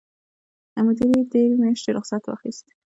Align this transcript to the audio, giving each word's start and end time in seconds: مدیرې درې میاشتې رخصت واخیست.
مدیرې 0.85 1.21
درې 1.31 1.43
میاشتې 1.61 1.89
رخصت 1.97 2.23
واخیست. 2.25 2.65